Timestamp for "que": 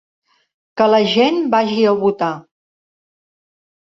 0.81-0.87